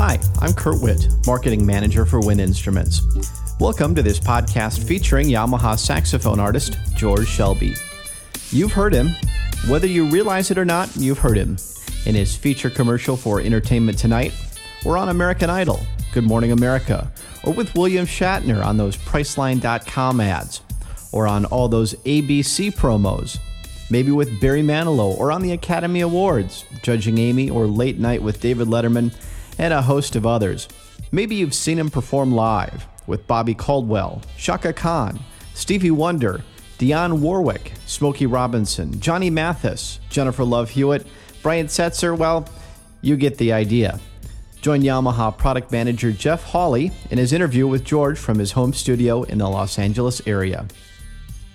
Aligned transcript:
Hi, 0.00 0.20
I'm 0.40 0.52
Kurt 0.52 0.80
Witt, 0.80 1.08
Marketing 1.26 1.66
Manager 1.66 2.06
for 2.06 2.20
Wind 2.20 2.40
Instruments. 2.40 3.02
Welcome 3.58 3.96
to 3.96 4.02
this 4.02 4.20
podcast 4.20 4.86
featuring 4.86 5.26
Yamaha 5.26 5.76
saxophone 5.76 6.38
artist 6.38 6.78
George 6.94 7.26
Shelby. 7.26 7.74
You've 8.50 8.70
heard 8.70 8.94
him. 8.94 9.08
Whether 9.66 9.88
you 9.88 10.08
realize 10.08 10.52
it 10.52 10.56
or 10.56 10.64
not, 10.64 10.94
you've 10.94 11.18
heard 11.18 11.36
him. 11.36 11.56
In 12.06 12.14
his 12.14 12.36
feature 12.36 12.70
commercial 12.70 13.16
for 13.16 13.40
Entertainment 13.40 13.98
Tonight, 13.98 14.32
or 14.84 14.96
on 14.96 15.08
American 15.08 15.50
Idol, 15.50 15.80
Good 16.12 16.22
Morning 16.22 16.52
America, 16.52 17.10
or 17.42 17.52
with 17.52 17.74
William 17.74 18.06
Shatner 18.06 18.64
on 18.64 18.76
those 18.76 18.96
Priceline.com 18.96 20.20
ads, 20.20 20.60
or 21.10 21.26
on 21.26 21.44
all 21.46 21.66
those 21.68 21.94
ABC 22.04 22.72
promos, 22.72 23.36
maybe 23.90 24.12
with 24.12 24.40
Barry 24.40 24.62
Manilow, 24.62 25.18
or 25.18 25.32
on 25.32 25.42
the 25.42 25.50
Academy 25.50 26.02
Awards, 26.02 26.64
Judging 26.82 27.18
Amy, 27.18 27.50
or 27.50 27.66
Late 27.66 27.98
Night 27.98 28.22
with 28.22 28.40
David 28.40 28.68
Letterman, 28.68 29.12
and 29.58 29.74
a 29.74 29.82
host 29.82 30.16
of 30.16 30.26
others. 30.26 30.68
Maybe 31.12 31.34
you've 31.34 31.54
seen 31.54 31.78
him 31.78 31.90
perform 31.90 32.32
live 32.32 32.86
with 33.06 33.26
Bobby 33.26 33.54
Caldwell, 33.54 34.22
Chaka 34.36 34.72
Khan, 34.72 35.18
Stevie 35.54 35.90
Wonder, 35.90 36.42
Dionne 36.78 37.18
Warwick, 37.20 37.72
Smokey 37.86 38.26
Robinson, 38.26 39.00
Johnny 39.00 39.30
Mathis, 39.30 39.98
Jennifer 40.10 40.44
Love 40.44 40.70
Hewitt, 40.70 41.06
Brian 41.42 41.66
Setzer. 41.66 42.16
Well, 42.16 42.48
you 43.00 43.16
get 43.16 43.38
the 43.38 43.52
idea. 43.52 43.98
Join 44.60 44.82
Yamaha 44.82 45.36
product 45.36 45.72
manager 45.72 46.12
Jeff 46.12 46.44
Hawley 46.44 46.92
in 47.10 47.18
his 47.18 47.32
interview 47.32 47.66
with 47.66 47.84
George 47.84 48.18
from 48.18 48.38
his 48.38 48.52
home 48.52 48.72
studio 48.72 49.22
in 49.22 49.38
the 49.38 49.48
Los 49.48 49.78
Angeles 49.78 50.20
area. 50.26 50.66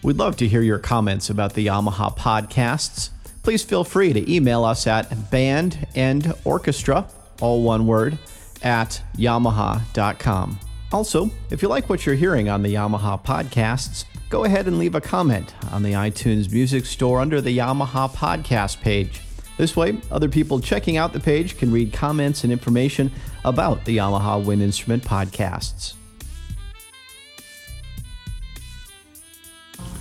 We'd 0.02 0.18
love 0.18 0.36
to 0.38 0.48
hear 0.48 0.62
your 0.62 0.80
comments 0.80 1.30
about 1.30 1.54
the 1.54 1.68
Yamaha 1.68 2.18
podcasts. 2.18 3.10
Please 3.44 3.64
feel 3.64 3.84
free 3.84 4.14
to 4.14 4.34
email 4.34 4.64
us 4.64 4.88
at 4.88 5.32
band 5.32 5.88
and 5.96 6.34
orchestra, 6.44 7.06
all 7.42 7.62
one 7.64 7.88
word, 7.88 8.18
at 8.62 9.02
yamaha.com. 9.18 10.60
Also, 10.94 11.32
if 11.50 11.64
you 11.64 11.68
like 11.68 11.90
what 11.90 12.06
you're 12.06 12.14
hearing 12.14 12.50
on 12.50 12.62
the 12.62 12.76
Yamaha 12.76 13.24
podcasts, 13.26 14.06
go 14.30 14.44
ahead 14.44 14.68
and 14.68 14.78
leave 14.78 14.94
a 14.94 15.02
comment 15.02 15.56
on 15.72 15.82
the 15.82 15.94
iTunes 15.94 16.52
Music 16.52 16.86
Store 16.86 17.20
under 17.20 17.42
the 17.42 17.58
Yamaha 17.58 18.12
podcast 18.12 18.80
page. 18.80 19.22
This 19.58 19.76
way, 19.76 20.00
other 20.12 20.30
people 20.30 20.60
checking 20.60 20.98
out 20.98 21.12
the 21.12 21.20
page 21.20 21.58
can 21.58 21.72
read 21.72 21.94
comments 21.94 22.44
and 22.44 22.54
information 22.54 23.12
about 23.44 23.86
the 23.86 23.98
Yamaha 23.98 24.44
Wind 24.44 24.62
Instrument 24.62 25.04
podcasts. 25.04 25.96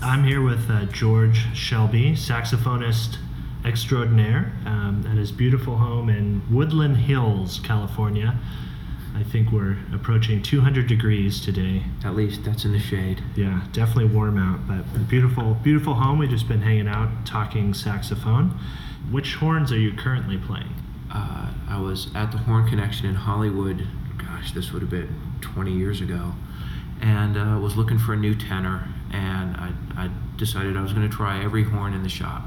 I'm 0.03 0.25
here 0.25 0.43
with 0.43 0.69
uh, 0.71 0.85
George 0.87 1.47
Shelby, 1.55 2.13
saxophonist 2.13 3.17
extraordinaire, 3.65 4.53
um, 4.67 5.05
at 5.09 5.17
his 5.17 5.31
beautiful 5.31 5.77
home 5.77 6.09
in 6.09 6.43
Woodland 6.51 6.97
Hills, 6.97 7.61
California. 7.63 8.39
I 9.15 9.23
think 9.23 9.53
we're 9.53 9.77
approaching 9.95 10.43
200 10.43 10.87
degrees 10.87 11.45
today. 11.45 11.85
At 12.05 12.15
least 12.15 12.45
that's 12.45 12.65
in 12.65 12.73
the 12.73 12.79
shade. 12.79 13.23
Yeah, 13.37 13.63
definitely 13.73 14.07
warm 14.07 14.39
out, 14.39 14.67
but 14.67 14.81
a 14.97 15.05
beautiful, 15.05 15.55
beautiful 15.55 15.95
home. 15.95 16.19
We've 16.19 16.31
just 16.31 16.49
been 16.49 16.63
hanging 16.63 16.89
out, 16.89 17.27
talking 17.27 17.75
saxophone. 17.75 18.59
Which 19.11 19.35
horns 19.35 19.71
are 19.71 19.79
you 19.79 19.93
currently 19.93 20.39
playing? 20.39 20.75
Uh, 21.13 21.53
I 21.69 21.81
was 21.81 22.09
at 22.15 22.33
the 22.33 22.39
Horn 22.39 22.67
Connection 22.69 23.07
in 23.07 23.15
Hollywood. 23.15 23.87
Gosh, 24.17 24.53
this 24.53 24.73
would 24.73 24.81
have 24.81 24.91
been 24.91 25.15
20 25.43 25.73
years 25.73 26.01
ago, 26.01 26.33
and 27.03 27.37
uh, 27.37 27.59
was 27.61 27.77
looking 27.77 27.99
for 27.99 28.15
a 28.15 28.17
new 28.17 28.35
tenor. 28.35 28.89
And 29.13 29.57
I, 29.57 29.73
I 29.97 30.11
decided 30.37 30.77
I 30.77 30.83
was 30.83 30.95
going 30.95 31.09
to 31.09 31.15
try 31.15 31.45
every 31.45 31.65
horn 31.65 31.93
in 31.93 32.03
the 32.03 32.09
shop. 32.09 32.45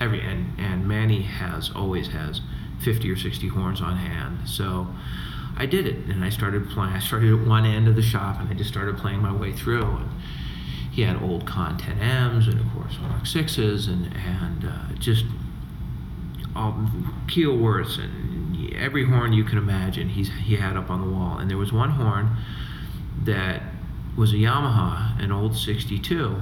Every 0.00 0.20
and 0.20 0.58
and 0.58 0.88
Manny 0.88 1.22
has 1.22 1.70
always 1.70 2.08
has 2.08 2.40
50 2.80 3.10
or 3.10 3.16
60 3.16 3.48
horns 3.48 3.80
on 3.80 3.96
hand. 3.96 4.48
So 4.48 4.88
I 5.56 5.66
did 5.66 5.86
it, 5.86 6.06
and 6.06 6.24
I 6.24 6.30
started 6.30 6.68
playing. 6.70 6.94
I 6.94 7.00
started 7.00 7.38
at 7.38 7.46
one 7.46 7.66
end 7.66 7.86
of 7.86 7.96
the 7.96 8.02
shop, 8.02 8.40
and 8.40 8.48
I 8.48 8.54
just 8.54 8.70
started 8.70 8.96
playing 8.96 9.20
my 9.20 9.32
way 9.32 9.52
through. 9.52 9.84
And 9.84 10.10
he 10.90 11.02
had 11.02 11.20
old 11.22 11.46
Conn 11.46 11.76
10Ms, 11.78 12.50
and 12.50 12.60
of 12.60 12.72
course 12.72 12.98
Mark 13.00 13.26
Sixes, 13.26 13.86
and 13.86 14.06
and 14.16 14.64
uh, 14.64 14.94
just 14.98 15.24
all 16.56 16.72
Keilwerths 17.26 17.98
and 18.02 18.74
every 18.74 19.04
horn 19.04 19.32
you 19.32 19.44
can 19.44 19.58
imagine. 19.58 20.08
He's 20.08 20.30
he 20.30 20.56
had 20.56 20.76
up 20.76 20.90
on 20.90 21.00
the 21.00 21.08
wall, 21.08 21.38
and 21.38 21.50
there 21.50 21.58
was 21.58 21.72
one 21.72 21.90
horn 21.90 22.36
that 23.24 23.62
was 24.16 24.32
a 24.32 24.36
Yamaha, 24.36 25.22
an 25.22 25.30
old 25.30 25.56
62, 25.56 26.36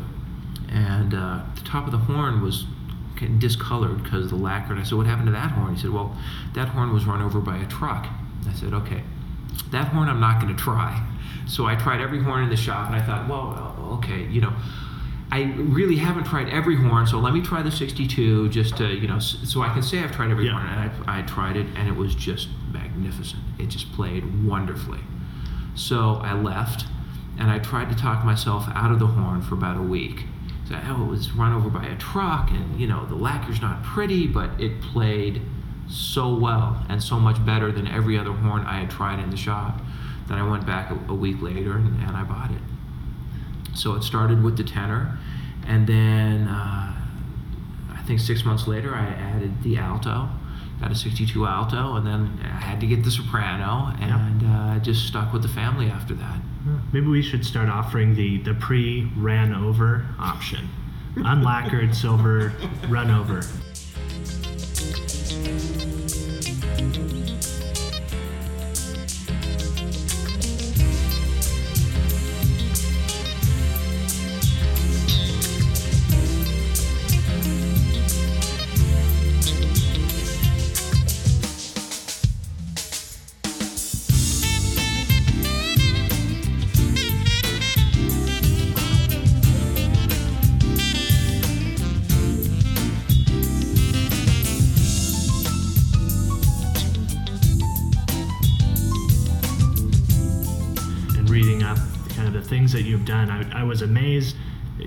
and 0.71 1.15
uh, 1.15 1.43
the 1.55 1.61
top 1.63 1.87
of 1.87 1.93
the 1.93 1.99
horn 1.99 2.41
was 2.41 2.65
discolored 3.39 4.03
because 4.03 4.25
of 4.25 4.31
the 4.31 4.37
lacquer. 4.37 4.73
And 4.73 4.81
I 4.81 4.85
said, 4.85 4.97
"What 4.99 5.07
happened 5.07 5.27
to 5.27 5.33
that 5.33 5.51
horn?" 5.53 5.75
He 5.75 5.81
said, 5.81 5.91
"Well, 5.91 6.17
that 6.55 6.69
horn 6.69 6.93
was 6.93 7.05
run 7.05 7.21
over 7.23 7.41
by 7.41 7.57
a 7.57 7.67
truck." 7.67 8.07
I 8.49 8.53
said, 8.53 8.73
"Okay, 8.73 9.03
that 9.71 9.89
horn 9.89 10.09
I'm 10.09 10.21
not 10.21 10.41
going 10.41 10.55
to 10.55 10.63
try." 10.63 11.03
So 11.47 11.67
I 11.67 11.75
tried 11.75 12.01
every 12.01 12.23
horn 12.23 12.45
in 12.45 12.51
the 12.51 12.57
shop, 12.57 12.87
and 12.87 12.97
I 12.97 13.01
thought, 13.03 13.29
"Well, 13.29 13.75
okay, 13.99 14.27
you 14.27 14.41
know." 14.41 14.53
I 15.31 15.43
really 15.59 15.97
haven't 15.97 16.25
tried 16.25 16.49
every 16.49 16.75
horn, 16.75 17.07
so 17.07 17.19
let 17.19 17.35
me 17.35 17.43
try 17.43 17.61
the 17.61 17.71
62 17.71 18.49
just 18.49 18.79
to, 18.79 18.89
you 18.89 19.07
know, 19.07 19.19
so 19.19 19.61
I 19.61 19.69
can 19.75 19.83
say 19.83 20.03
I've 20.03 20.11
tried 20.11 20.31
every 20.31 20.47
Yeah. 20.47 20.53
horn. 20.53 20.67
And 20.67 20.91
I, 21.07 21.19
I 21.19 21.23
tried 21.23 21.55
it, 21.59 21.67
and 21.77 21.87
it 21.87 21.95
was 21.95 22.15
just 22.15 22.49
magnificent. 22.73 23.43
It 23.59 23.67
just 23.67 23.93
played 23.93 24.47
wonderfully. 24.47 25.01
So 25.75 26.15
I 26.25 26.33
left, 26.33 26.87
and 27.39 27.51
I 27.51 27.59
tried 27.59 27.91
to 27.91 27.95
talk 27.95 28.25
myself 28.25 28.71
out 28.75 28.91
of 28.91 29.01
the 29.01 29.07
horn 29.07 29.43
for 29.43 29.55
about 29.55 29.77
a 29.77 29.83
week. 29.83 30.25
So, 30.69 30.79
oh, 30.87 31.05
it 31.05 31.09
was 31.09 31.33
run 31.33 31.55
over 31.55 31.71
by 31.71 31.87
a 31.87 31.97
truck, 31.97 32.51
and 32.51 32.79
you 32.79 32.87
know 32.87 33.07
the 33.07 33.15
lacquer's 33.15 33.63
not 33.63 33.83
pretty, 33.83 34.27
but 34.27 34.51
it 34.61 34.83
played 34.83 35.41
so 35.89 36.35
well 36.35 36.85
and 36.91 37.03
so 37.03 37.19
much 37.19 37.45
better 37.47 37.73
than 37.73 37.87
every 37.87 38.19
other 38.19 38.33
horn 38.33 38.67
I 38.67 38.81
had 38.81 38.91
tried 38.91 39.19
in 39.19 39.31
the 39.31 39.37
shop 39.37 39.81
that 40.29 40.37
I 40.37 40.47
went 40.47 40.67
back 40.67 40.91
a, 40.91 40.95
a 41.09 41.15
week 41.15 41.41
later 41.41 41.77
and, 41.77 41.99
and 42.03 42.15
I 42.15 42.23
bought 42.23 42.51
it. 42.51 42.61
So 43.75 43.95
it 43.95 44.03
started 44.03 44.43
with 44.43 44.59
the 44.59 44.65
tenor, 44.65 45.19
and 45.67 45.87
then 45.87 46.49
uh, 46.49 46.95
I 47.93 48.03
think 48.07 48.21
six 48.21 48.45
months 48.45 48.69
later 48.69 48.95
I 48.95 49.07
added 49.07 49.63
the 49.63 49.79
alto, 49.79 50.29
got 50.81 50.91
a 50.91 50.95
62 50.95 51.47
alto, 51.47 51.97
and 51.97 52.07
then 52.07 52.41
I 52.43 52.61
had 52.61 52.79
to 52.81 52.87
get 52.87 53.05
the 53.05 53.11
soprano, 53.11 53.95
and 54.01 54.43
uh, 54.45 54.79
just 54.81 55.07
stuck 55.07 55.33
with 55.33 55.41
the 55.41 55.49
family 55.49 55.89
after 55.89 56.13
that. 56.15 56.41
Hmm. 56.63 56.79
Maybe 56.93 57.07
we 57.07 57.23
should 57.23 57.45
start 57.45 57.69
offering 57.69 58.15
the 58.15 58.39
the 58.39 58.55
pre 58.55 59.11
ran 59.17 59.55
over 59.55 60.07
option, 60.19 60.69
unlacquered 61.17 61.95
silver 61.95 62.53
run 62.89 63.11
over. 63.11 63.43
Things 102.69 102.85
that 102.85 102.89
you've 102.89 103.05
done, 103.05 103.31
I, 103.31 103.61
I 103.61 103.65
was 103.65 103.83
amazed 103.83 104.37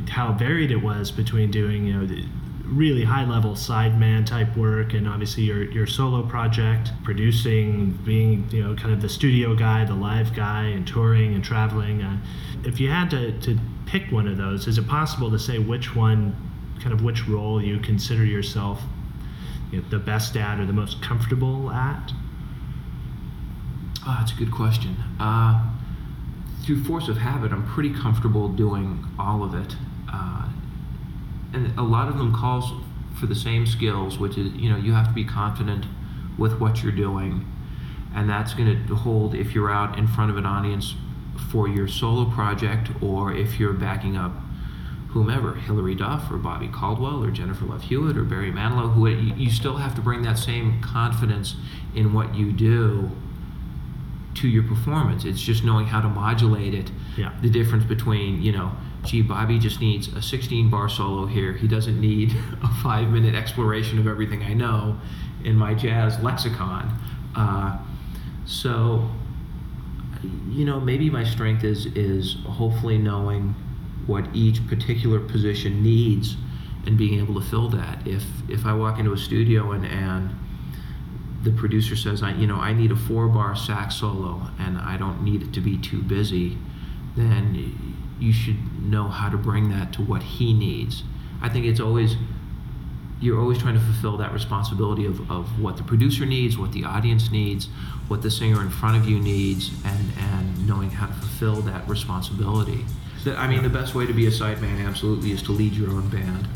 how 0.10 0.32
varied 0.34 0.72
it 0.72 0.78
was 0.78 1.12
between 1.12 1.52
doing 1.52 1.86
you 1.86 1.94
know 1.94 2.06
the 2.06 2.24
really 2.66 3.04
high 3.04 3.26
level 3.26 3.52
sideman 3.52 4.26
type 4.26 4.56
work 4.56 4.94
and 4.94 5.06
obviously 5.06 5.44
your 5.44 5.64
your 5.72 5.88
solo 5.88 6.24
project, 6.24 6.92
producing, 7.04 7.92
being 8.06 8.48
you 8.52 8.64
know 8.64 8.76
kind 8.76 8.94
of 8.94 9.02
the 9.02 9.10
studio 9.10 9.56
guy, 9.56 9.84
the 9.86 9.94
live 9.94 10.34
guy, 10.36 10.64
and 10.66 10.88
touring 10.88 11.34
and 11.34 11.44
traveling. 11.44 12.02
Uh, 12.02 12.18
if 12.64 12.80
you 12.80 12.90
had 12.90 13.10
to, 13.10 13.32
to 13.40 13.60
pick 13.86 14.12
one 14.12 14.28
of 14.28 14.38
those, 14.38 14.68
is 14.68 14.78
it 14.78 14.88
possible 14.88 15.32
to 15.32 15.40
say 15.40 15.58
which 15.58 15.96
one, 15.96 16.36
kind 16.80 16.94
of 16.94 17.04
which 17.04 17.28
role 17.28 17.62
you 17.62 17.80
consider 17.80 18.24
yourself 18.24 18.82
you 19.72 19.82
know, 19.82 19.90
the 19.90 20.00
best 20.00 20.38
at 20.38 20.60
or 20.60 20.66
the 20.66 20.74
most 20.74 21.02
comfortable 21.02 21.72
at? 21.72 22.14
Oh, 24.06 24.18
that's 24.20 24.32
a 24.32 24.36
good 24.36 24.52
question. 24.52 24.96
Uh, 25.20 25.72
through 26.64 26.84
force 26.84 27.08
of 27.08 27.18
habit, 27.18 27.52
I'm 27.52 27.66
pretty 27.66 27.94
comfortable 27.94 28.48
doing 28.48 29.06
all 29.18 29.44
of 29.44 29.54
it. 29.54 29.76
Uh, 30.12 30.48
and 31.54 31.78
a 31.78 31.84
lot 31.84 32.08
of 32.08 32.18
them 32.18 32.34
calls 32.34 32.72
for 33.20 33.26
the 33.26 33.36
same 33.36 33.66
skills, 33.66 34.18
which 34.18 34.38
is, 34.38 34.54
you 34.54 34.70
know, 34.70 34.78
you 34.78 34.94
have 34.94 35.08
to 35.08 35.14
be 35.14 35.26
confident 35.26 35.86
with 36.38 36.60
what 36.60 36.84
you're 36.84 36.92
doing. 36.92 37.46
And 38.14 38.30
that's 38.30 38.54
going 38.54 38.88
to 38.88 38.96
hold 38.96 39.36
if 39.36 39.54
you're 39.54 39.72
out 39.72 39.98
in 39.98 40.08
front 40.08 40.32
of 40.32 40.38
an 40.38 40.46
audience 40.46 40.96
for 41.50 41.68
your 41.68 41.88
solo 41.88 42.30
project 42.30 42.90
or 43.02 43.34
if 43.34 43.60
you're 43.60 43.74
backing 43.74 44.18
up 44.18 44.32
whomever, 45.10 45.56
Hilary 45.56 45.96
Duff 45.96 46.32
or 46.32 46.38
Bobby 46.38 46.68
Caldwell 46.70 47.24
or 47.24 47.32
Jennifer 47.32 47.66
Love 47.66 47.84
Hewitt 47.84 48.18
or 48.18 48.24
Barry 48.24 48.52
Manilow, 48.52 48.94
who 48.94 49.08
you, 49.08 49.34
you 49.36 49.52
still 49.52 49.78
have 49.78 49.94
to 49.96 50.02
bring 50.02 50.22
that 50.22 50.38
same 50.38 50.82
confidence 50.82 51.56
in 51.96 52.14
what 52.14 52.34
you 52.34 52.54
do 52.54 53.12
to 54.42 54.48
your 54.48 54.64
performance. 54.64 55.26
It's 55.26 55.42
just 55.42 55.64
knowing 55.64 55.86
how 55.86 56.02
to 56.02 56.10
modulate 56.10 56.74
it. 56.74 56.92
Yeah. 57.18 57.34
The 57.42 57.50
difference 57.50 57.86
between, 57.86 58.42
you 58.42 58.52
know, 58.52 58.72
gee, 59.06 59.22
Bobby 59.22 59.60
just 59.60 59.80
needs 59.80 60.08
a 60.10 60.22
16 60.22 60.70
bar 60.70 60.90
solo 60.90 61.26
here. 61.26 61.54
He 61.54 61.68
doesn't 61.68 62.00
need 62.00 62.32
a 62.64 62.68
five 62.84 63.10
minute 63.10 63.36
exploration 63.36 64.00
of 64.00 64.08
everything 64.08 64.44
I 64.44 64.54
know 64.54 65.00
in 65.44 65.56
my 65.56 65.74
jazz 65.74 66.22
lexicon. 66.24 66.92
Uh, 67.36 67.78
so, 68.46 69.10
you 70.50 70.66
know, 70.66 70.80
maybe 70.80 71.10
my 71.10 71.24
strength 71.24 71.64
is 71.64 71.86
is 71.88 72.38
hopefully 72.46 72.98
knowing 72.98 73.56
what 74.08 74.26
each 74.34 74.66
particular 74.68 75.20
position 75.20 75.84
needs 75.84 76.36
and 76.86 76.98
being 76.98 77.20
able 77.20 77.40
to 77.40 77.48
fill 77.48 77.70
that. 77.70 78.06
If 78.08 78.24
if 78.50 78.66
I 78.66 78.74
walk 78.74 79.00
into 79.00 79.14
a 79.14 79.18
studio 79.18 79.72
and 79.72 79.86
and 79.86 80.36
the 81.44 81.52
producer 81.52 81.96
says, 81.96 82.22
I 82.22 82.34
you 82.34 82.48
know 82.48 82.58
I 82.58 82.74
need 82.74 82.92
a 82.92 82.96
four 82.96 83.28
bar 83.28 83.56
sax 83.56 83.96
solo 83.96 84.42
and 84.60 84.78
I 84.78 84.98
don't 84.98 85.24
need 85.24 85.42
it 85.42 85.54
to 85.54 85.62
be 85.62 85.78
too 85.78 86.02
busy, 86.02 86.58
then 87.16 87.96
you 88.20 88.32
should 88.32 88.84
know 88.84 89.08
how 89.08 89.30
to 89.30 89.38
bring 89.38 89.70
that 89.70 89.92
to 89.94 90.02
what 90.02 90.22
he 90.22 90.54
needs. 90.54 91.04
I 91.42 91.50
think 91.50 91.66
it's 91.66 91.80
always 91.80 92.16
you're 93.20 93.40
always 93.40 93.60
trying 93.60 93.76
to 93.76 93.80
fulfill 93.80 94.18
that 94.18 94.34
responsibility 94.34 95.06
of, 95.06 95.30
of 95.30 95.60
what 95.60 95.78
the 95.78 95.84
producer 95.84 96.26
needs, 96.26 96.58
what 96.58 96.72
the 96.72 96.84
audience 96.84 97.32
needs, 97.32 97.68
what 98.08 98.24
the 98.24 98.32
singer 98.32 98.62
in 98.62 98.70
front 98.70 98.98
of 98.98 99.08
you 99.08 99.20
needs, 99.20 99.72
and, 99.86 100.12
and 100.18 100.68
knowing 100.68 100.90
how 100.90 101.06
to 101.06 101.14
fulfill 101.14 101.62
that 101.62 101.88
responsibility. 101.88 102.84
I 103.28 103.48
mean, 103.48 103.62
the 103.62 103.70
best 103.70 103.94
way 103.94 104.08
to 104.08 104.14
be 104.14 104.26
a 104.26 104.32
sideman 104.32 104.84
absolutely 104.84 105.32
is 105.32 105.44
to 105.44 105.52
lead 105.52 105.74
your 105.74 105.92
own 105.92 106.10
band 106.10 106.48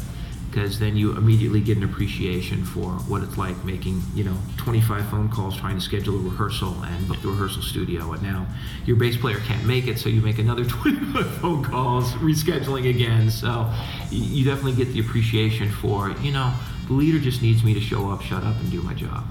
because 0.55 0.79
then 0.79 0.95
you 0.95 1.17
immediately 1.17 1.59
get 1.59 1.75
an 1.75 1.83
appreciation 1.83 2.63
for 2.63 2.91
what 3.09 3.21
it's 3.21 3.37
like 3.37 3.61
making 3.65 4.01
you 4.13 4.23
know 4.23 4.37
25 4.55 5.05
phone 5.09 5.27
calls 5.27 5.57
trying 5.57 5.75
to 5.75 5.81
schedule 5.81 6.15
a 6.15 6.29
rehearsal 6.29 6.73
and 6.85 7.07
book 7.09 7.21
the 7.21 7.27
rehearsal 7.27 7.61
studio. 7.61 8.13
And 8.13 8.23
now 8.23 8.47
your 8.85 8.95
bass 8.95 9.17
player 9.17 9.37
can't 9.39 9.65
make 9.65 9.87
it 9.87 9.99
so 9.99 10.07
you 10.07 10.21
make 10.21 10.39
another 10.39 10.63
25 10.83 11.37
phone 11.39 11.61
calls 11.61 12.13
rescheduling 12.13 12.89
again. 12.89 13.29
So 13.29 13.69
you 14.09 14.45
definitely 14.45 14.81
get 14.81 14.93
the 14.93 15.01
appreciation 15.01 15.69
for 15.69 16.11
you 16.21 16.31
know 16.31 16.53
the 16.87 16.93
leader 16.93 17.19
just 17.19 17.41
needs 17.41 17.61
me 17.61 17.73
to 17.73 17.81
show 17.81 18.09
up 18.09 18.21
shut 18.21 18.43
up 18.43 18.55
and 18.55 18.71
do 18.71 18.81
my 18.81 18.93
job. 18.93 19.25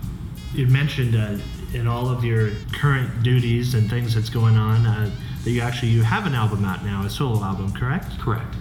You 0.53 0.67
mentioned 0.67 1.17
uh, 1.17 1.38
in 1.73 1.87
all 1.87 2.11
of 2.11 2.23
your 2.23 2.50
current 2.75 3.23
duties 3.23 3.75
and 3.75 3.88
things 3.88 4.15
that's 4.15 4.29
going 4.29 4.59
on 4.59 4.87
uh, 4.87 5.11
that 5.43 5.50
you 5.50 5.62
actually 5.62 5.88
you 5.88 6.03
have 6.03 6.27
an 6.27 6.35
album 6.35 6.67
out 6.67 6.85
now 6.85 7.06
a 7.06 7.09
solo 7.09 7.43
album 7.43 7.73
correct? 7.73 8.19
Correct 8.19 8.55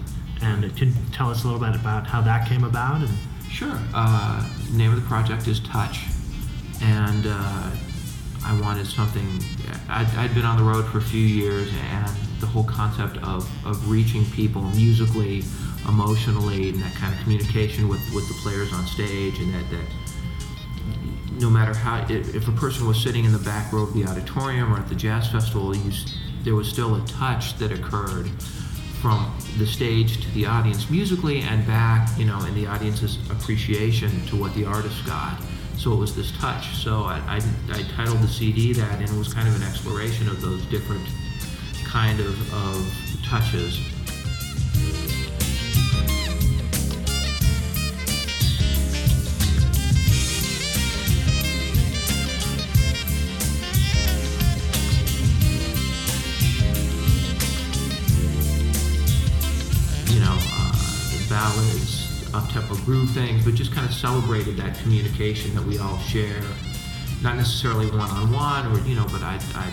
and 0.43 0.75
can 0.75 0.93
tell 1.11 1.29
us 1.29 1.43
a 1.43 1.47
little 1.47 1.59
bit 1.59 1.75
about 1.75 2.05
how 2.05 2.21
that 2.21 2.47
came 2.47 2.63
about? 2.63 3.01
And 3.01 3.11
sure. 3.49 3.77
Uh, 3.93 4.47
name 4.71 4.91
of 4.91 5.01
the 5.01 5.07
project 5.07 5.47
is 5.47 5.59
Touch, 5.61 5.99
and 6.81 7.25
uh, 7.27 7.71
I 8.45 8.59
wanted 8.61 8.87
something. 8.87 9.27
I'd, 9.89 10.07
I'd, 10.15 10.33
been 10.33 10.45
on 10.45 10.57
the 10.57 10.63
road 10.63 10.85
for 10.85 10.97
a 10.97 11.01
few 11.01 11.21
years, 11.21 11.71
and 11.91 12.09
the 12.39 12.47
whole 12.47 12.63
concept 12.63 13.17
of, 13.17 13.49
of 13.65 13.89
reaching 13.89 14.25
people 14.31 14.61
musically, 14.61 15.43
emotionally, 15.87 16.69
and 16.69 16.79
that 16.81 16.93
kind 16.95 17.13
of 17.13 17.21
communication 17.21 17.87
with, 17.87 18.01
with 18.13 18.27
the 18.27 18.35
players 18.41 18.73
on 18.73 18.85
stage, 18.85 19.39
and 19.39 19.53
that, 19.53 19.69
that 19.69 19.85
no 21.39 21.49
matter 21.49 21.73
how, 21.73 22.05
if 22.09 22.47
a 22.47 22.51
person 22.51 22.87
was 22.87 23.01
sitting 23.01 23.25
in 23.25 23.31
the 23.31 23.39
back 23.39 23.71
row 23.71 23.83
of 23.83 23.93
the 23.93 24.05
auditorium 24.05 24.73
or 24.73 24.77
at 24.77 24.87
the 24.87 24.95
jazz 24.95 25.27
festival, 25.27 25.75
you, 25.75 25.91
there 26.43 26.55
was 26.55 26.67
still 26.67 26.95
a 26.95 27.05
touch 27.07 27.57
that 27.57 27.71
occurred 27.71 28.29
from 29.03 29.29
the 29.57 29.65
stage 29.65 30.21
to 30.21 30.31
the 30.31 30.45
audience 30.45 30.89
musically 30.89 31.41
and 31.41 31.67
back, 31.67 32.07
you 32.17 32.23
know, 32.23 32.39
in 32.45 32.55
the 32.55 32.65
audience's 32.65 33.17
appreciation 33.29 34.25
to 34.25 34.37
what 34.37 34.55
the 34.55 34.63
artist 34.63 35.05
got. 35.05 35.37
So 35.75 35.91
it 35.91 35.97
was 35.97 36.15
this 36.15 36.31
touch. 36.37 36.73
So 36.77 37.03
I, 37.03 37.19
I, 37.27 37.41
I 37.73 37.83
titled 37.97 38.19
the 38.19 38.29
CD 38.29 38.71
that, 38.71 39.01
and 39.01 39.09
it 39.09 39.17
was 39.17 39.33
kind 39.33 39.45
of 39.45 39.57
an 39.57 39.63
exploration 39.63 40.29
of 40.29 40.39
those 40.39 40.65
different 40.67 41.05
kind 41.83 42.21
of, 42.21 42.53
of 42.53 43.25
touches. 43.25 43.77
Ballads, 61.53 62.33
up-tempo 62.33 62.75
groove 62.85 63.09
things, 63.11 63.45
but 63.45 63.53
just 63.53 63.73
kind 63.73 63.87
of 63.87 63.93
celebrated 63.93 64.57
that 64.57 64.77
communication 64.79 65.53
that 65.55 65.63
we 65.63 65.77
all 65.77 65.97
share. 65.99 66.41
Not 67.21 67.37
necessarily 67.37 67.87
one-on-one, 67.87 68.67
or 68.67 68.79
you 68.87 68.95
know, 68.95 69.05
but 69.05 69.21
I 69.21 69.39
I 69.55 69.71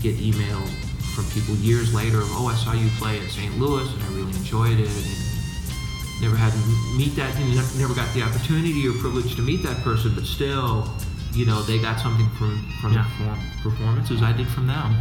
get 0.00 0.16
emails 0.16 0.68
from 1.14 1.24
people 1.30 1.54
years 1.56 1.94
later 1.94 2.18
of, 2.18 2.28
oh, 2.32 2.48
I 2.48 2.54
saw 2.54 2.72
you 2.72 2.88
play 2.98 3.20
at 3.20 3.30
St. 3.30 3.56
Louis 3.58 3.86
and 3.92 4.02
I 4.02 4.08
really 4.08 4.32
enjoyed 4.32 4.80
it. 4.80 4.88
And 4.88 6.22
never 6.22 6.36
had 6.36 6.52
to 6.52 6.58
meet 6.96 7.14
that, 7.16 7.38
you 7.38 7.54
know, 7.54 7.66
never 7.76 7.94
got 7.94 8.12
the 8.14 8.22
opportunity 8.22 8.88
or 8.88 8.92
privilege 8.92 9.36
to 9.36 9.42
meet 9.42 9.62
that 9.62 9.76
person, 9.84 10.14
but 10.14 10.24
still, 10.24 10.88
you 11.32 11.44
know, 11.46 11.62
they 11.62 11.78
got 11.78 12.00
something 12.00 12.28
from 12.38 12.66
from 12.80 12.94
yeah. 12.94 13.06
the 13.18 13.70
performances 13.70 14.22
I 14.22 14.32
did 14.32 14.48
from 14.48 14.66
them. 14.66 14.96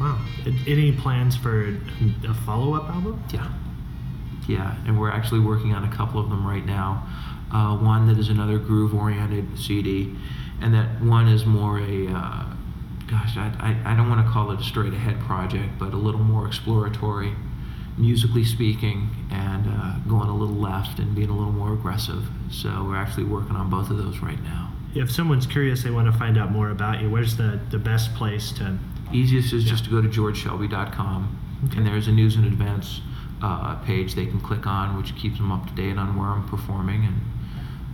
Wow. 0.00 0.18
Any 0.66 0.92
plans 0.92 1.36
for 1.36 1.78
a 2.26 2.34
follow-up 2.44 2.90
album? 2.90 3.22
Yeah. 3.32 3.46
Yeah, 4.48 4.74
and 4.86 4.98
we're 4.98 5.10
actually 5.10 5.40
working 5.40 5.72
on 5.74 5.84
a 5.84 5.94
couple 5.94 6.20
of 6.20 6.28
them 6.30 6.46
right 6.46 6.64
now. 6.64 7.06
Uh, 7.52 7.76
one 7.76 8.06
that 8.08 8.18
is 8.18 8.28
another 8.28 8.58
groove-oriented 8.58 9.58
CD, 9.58 10.14
and 10.60 10.72
that 10.74 11.02
one 11.02 11.28
is 11.28 11.44
more 11.44 11.78
a, 11.78 12.08
uh, 12.08 12.44
gosh, 13.06 13.36
I, 13.36 13.52
I, 13.84 13.92
I 13.92 13.96
don't 13.96 14.08
want 14.08 14.26
to 14.26 14.32
call 14.32 14.50
it 14.52 14.60
a 14.60 14.64
straight-ahead 14.64 15.20
project, 15.20 15.78
but 15.78 15.92
a 15.92 15.96
little 15.96 16.22
more 16.22 16.46
exploratory, 16.46 17.34
musically 17.98 18.44
speaking, 18.44 19.10
and 19.30 19.66
uh, 19.68 19.98
going 20.08 20.28
a 20.28 20.34
little 20.34 20.54
left 20.54 20.98
and 20.98 21.14
being 21.14 21.28
a 21.28 21.36
little 21.36 21.52
more 21.52 21.74
aggressive. 21.74 22.24
So 22.50 22.84
we're 22.84 22.96
actually 22.96 23.24
working 23.24 23.54
on 23.54 23.68
both 23.68 23.90
of 23.90 23.98
those 23.98 24.20
right 24.20 24.42
now. 24.42 24.72
If 24.94 25.10
someone's 25.10 25.46
curious, 25.46 25.82
they 25.82 25.90
want 25.90 26.10
to 26.10 26.18
find 26.18 26.38
out 26.38 26.50
more 26.50 26.70
about 26.70 27.02
you, 27.02 27.10
where's 27.10 27.36
the, 27.36 27.60
the 27.70 27.78
best 27.78 28.14
place 28.14 28.50
to? 28.52 28.78
Easiest 29.12 29.52
is 29.52 29.64
yeah. 29.64 29.70
just 29.72 29.84
to 29.84 29.90
go 29.90 30.00
to 30.00 30.08
georgeshelby.com, 30.08 31.38
okay. 31.66 31.76
and 31.76 31.86
there's 31.86 32.08
a 32.08 32.12
news 32.12 32.36
and 32.36 32.46
events 32.46 33.02
uh, 33.42 33.74
page 33.84 34.14
they 34.14 34.26
can 34.26 34.40
click 34.40 34.66
on, 34.66 34.96
which 34.96 35.14
keeps 35.16 35.36
them 35.36 35.50
up 35.50 35.66
to 35.66 35.74
date 35.74 35.98
on 35.98 36.16
where 36.16 36.28
I'm 36.28 36.48
performing 36.48 37.04
and 37.04 37.20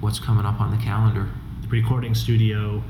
what's 0.01 0.19
coming 0.19 0.45
up 0.45 0.61
on 0.61 0.71
the 0.71 0.83
calendar. 0.83 1.29
The 1.63 1.69
recording 1.69 2.15
studio, 2.15 2.83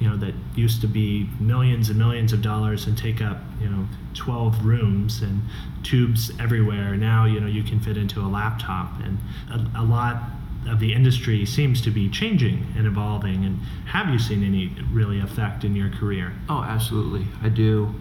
you 0.00 0.08
know, 0.08 0.16
that 0.18 0.34
used 0.54 0.80
to 0.82 0.86
be 0.86 1.28
millions 1.40 1.90
and 1.90 1.98
millions 1.98 2.32
of 2.32 2.40
dollars 2.40 2.86
and 2.86 2.96
take 2.96 3.20
up, 3.20 3.38
you 3.60 3.68
know, 3.68 3.86
12 4.14 4.64
rooms 4.64 5.22
and 5.22 5.42
tubes 5.82 6.30
everywhere. 6.38 6.96
Now, 6.96 7.26
you 7.26 7.40
know, 7.40 7.48
you 7.48 7.64
can 7.64 7.80
fit 7.80 7.96
into 7.96 8.20
a 8.20 8.28
laptop, 8.28 9.00
and 9.00 9.18
a, 9.50 9.80
a 9.80 9.84
lot 9.84 10.22
of 10.68 10.80
the 10.80 10.94
industry 10.94 11.44
seems 11.44 11.82
to 11.82 11.90
be 11.90 12.08
changing 12.08 12.66
and 12.76 12.86
evolving. 12.86 13.44
And 13.44 13.60
have 13.86 14.08
you 14.08 14.18
seen 14.18 14.42
any 14.42 14.72
really 14.90 15.20
effect 15.20 15.64
in 15.64 15.76
your 15.76 15.90
career? 15.90 16.32
Oh, 16.48 16.62
absolutely. 16.62 17.26
I 17.42 17.48
do. 17.48 17.94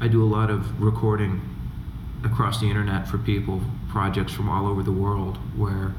I 0.00 0.06
do 0.06 0.22
a 0.22 0.30
lot 0.30 0.48
of 0.48 0.80
recording 0.80 1.57
across 2.24 2.60
the 2.60 2.66
internet 2.66 3.06
for 3.08 3.18
people 3.18 3.60
projects 3.88 4.32
from 4.32 4.48
all 4.48 4.66
over 4.66 4.82
the 4.82 4.92
world 4.92 5.36
where 5.56 5.94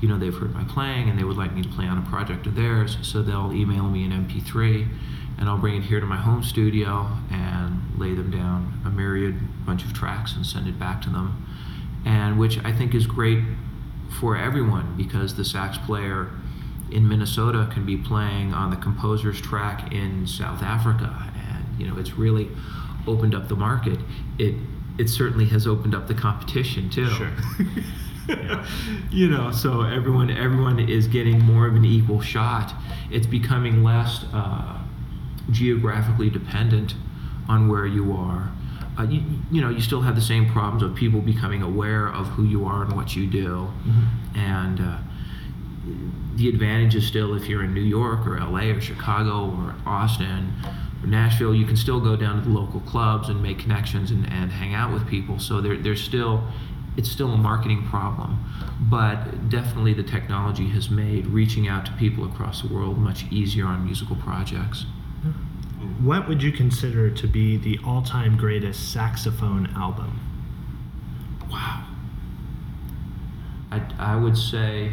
you 0.00 0.08
know 0.08 0.18
they've 0.18 0.34
heard 0.34 0.54
my 0.54 0.64
playing 0.64 1.08
and 1.08 1.18
they 1.18 1.24
would 1.24 1.36
like 1.36 1.54
me 1.54 1.62
to 1.62 1.68
play 1.70 1.86
on 1.86 1.98
a 1.98 2.02
project 2.08 2.46
of 2.46 2.54
theirs. 2.54 2.98
So 3.02 3.22
they'll 3.22 3.52
email 3.52 3.84
me 3.84 4.04
an 4.04 4.12
mp3 4.26 4.88
and 5.38 5.48
i'll 5.48 5.58
bring 5.58 5.76
it 5.76 5.84
here 5.84 6.00
to 6.00 6.06
my 6.06 6.16
home 6.16 6.42
studio 6.42 7.08
and 7.30 7.80
lay 7.98 8.14
them 8.14 8.30
down 8.30 8.80
a 8.84 8.90
myriad 8.90 9.34
bunch 9.64 9.84
of 9.84 9.92
tracks 9.92 10.34
and 10.36 10.46
send 10.46 10.68
it 10.68 10.78
back 10.78 11.00
to 11.02 11.10
them. 11.10 11.46
And 12.04 12.38
which 12.38 12.58
i 12.64 12.72
think 12.72 12.94
is 12.94 13.06
great 13.06 13.42
for 14.20 14.36
everyone 14.36 14.96
because 14.96 15.36
the 15.36 15.44
sax 15.44 15.78
player 15.78 16.30
in 16.92 17.08
minnesota 17.08 17.68
can 17.72 17.86
be 17.86 17.96
playing 17.96 18.52
on 18.52 18.70
the 18.70 18.76
composer's 18.76 19.40
track 19.40 19.92
in 19.92 20.26
south 20.26 20.62
africa. 20.62 21.32
And 21.48 21.80
you 21.80 21.88
know 21.88 21.96
it's 21.98 22.14
really 22.14 22.50
opened 23.06 23.34
up 23.34 23.48
the 23.48 23.56
market. 23.56 23.98
It 24.38 24.54
it 24.98 25.08
certainly 25.08 25.46
has 25.46 25.66
opened 25.66 25.94
up 25.94 26.06
the 26.06 26.14
competition 26.14 26.88
too. 26.90 27.08
Sure. 27.08 27.32
yeah. 28.28 28.66
You 29.10 29.28
know, 29.28 29.52
so 29.52 29.82
everyone 29.82 30.30
everyone 30.30 30.80
is 30.80 31.06
getting 31.06 31.38
more 31.38 31.66
of 31.68 31.76
an 31.76 31.84
equal 31.84 32.20
shot. 32.20 32.74
It's 33.10 33.26
becoming 33.26 33.84
less 33.84 34.24
uh, 34.32 34.80
geographically 35.50 36.30
dependent 36.30 36.94
on 37.48 37.68
where 37.68 37.86
you 37.86 38.12
are. 38.12 38.50
Uh, 38.98 39.02
you, 39.04 39.22
you, 39.52 39.60
know, 39.60 39.68
you 39.68 39.80
still 39.80 40.00
have 40.00 40.16
the 40.16 40.22
same 40.22 40.50
problems 40.50 40.82
of 40.82 40.96
people 40.96 41.20
becoming 41.20 41.62
aware 41.62 42.08
of 42.08 42.26
who 42.28 42.44
you 42.44 42.64
are 42.64 42.82
and 42.82 42.96
what 42.96 43.14
you 43.14 43.26
do, 43.26 43.68
mm-hmm. 43.86 44.38
and 44.38 44.80
uh, 44.80 44.98
the 46.36 46.48
advantage 46.48 46.94
is 46.94 47.06
still 47.06 47.34
if 47.34 47.48
you're 47.48 47.62
in 47.62 47.74
New 47.74 47.82
York 47.82 48.26
or 48.26 48.38
LA 48.40 48.70
or 48.70 48.80
Chicago 48.80 49.50
or 49.50 49.74
Austin 49.86 50.52
Nashville, 51.06 51.54
you 51.54 51.66
can 51.66 51.76
still 51.76 52.00
go 52.00 52.16
down 52.16 52.42
to 52.42 52.48
the 52.48 52.54
local 52.54 52.80
clubs 52.80 53.28
and 53.28 53.42
make 53.42 53.58
connections 53.58 54.10
and, 54.10 54.26
and 54.30 54.50
hang 54.50 54.74
out 54.74 54.92
with 54.92 55.06
people. 55.06 55.38
So 55.38 55.60
there, 55.60 55.76
there's 55.76 56.02
still, 56.02 56.44
it's 56.96 57.10
still 57.10 57.32
a 57.32 57.36
marketing 57.36 57.86
problem. 57.86 58.44
But 58.80 59.48
definitely 59.48 59.94
the 59.94 60.02
technology 60.02 60.68
has 60.70 60.90
made 60.90 61.26
reaching 61.26 61.68
out 61.68 61.86
to 61.86 61.92
people 61.92 62.24
across 62.24 62.62
the 62.62 62.72
world 62.72 62.98
much 62.98 63.24
easier 63.30 63.66
on 63.66 63.84
musical 63.84 64.16
projects. 64.16 64.86
what 66.00 66.28
would 66.28 66.42
you 66.42 66.52
consider 66.52 67.10
to 67.10 67.26
be 67.26 67.56
the 67.56 67.78
all-time 67.84 68.36
greatest 68.36 68.92
saxophone 68.92 69.68
album? 69.76 70.20
Wow. 71.50 71.86
I, 73.70 73.82
I 73.98 74.16
would 74.16 74.36
say 74.36 74.92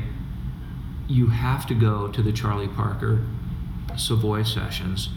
you 1.07 1.27
have 1.27 1.65
to 1.67 1.73
go 1.73 2.07
to 2.07 2.21
the 2.21 2.31
Charlie 2.31 2.67
Parker 2.67 3.21
Savoy 3.97 4.43
sessions 4.43 5.09